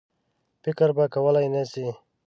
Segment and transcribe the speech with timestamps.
[0.63, 1.85] فکر به کولای نه سي.